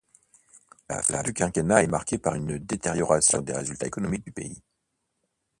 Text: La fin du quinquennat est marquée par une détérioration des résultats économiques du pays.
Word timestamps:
La 0.89 1.03
fin 1.03 1.21
du 1.21 1.31
quinquennat 1.31 1.83
est 1.83 1.87
marquée 1.87 2.17
par 2.17 2.33
une 2.33 2.57
détérioration 2.57 3.39
des 3.41 3.53
résultats 3.53 3.85
économiques 3.85 4.25
du 4.25 4.31
pays. 4.31 4.63